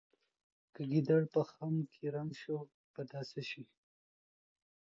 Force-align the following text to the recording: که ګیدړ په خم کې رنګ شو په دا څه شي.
که 0.73 0.81
ګیدړ 0.91 1.21
په 1.33 1.41
خم 1.51 1.75
کې 1.91 2.03
رنګ 2.15 2.31
شو 2.41 2.57
په 2.93 3.01
دا 3.11 3.21
څه 3.29 3.41
شي. 3.49 3.63